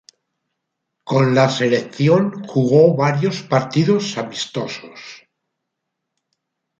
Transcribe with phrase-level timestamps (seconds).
[1.03, 5.27] Con la selección, jugó varios partidos amistosos.